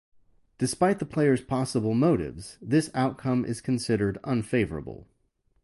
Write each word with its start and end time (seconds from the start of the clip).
Despite 0.57 0.97
the 0.97 1.05
player's 1.05 1.41
possible 1.41 1.93
motives, 1.93 2.57
this 2.59 2.89
outcome 2.95 3.45
is 3.45 3.61
considered 3.61 4.17
"unfavorable". 4.23 5.07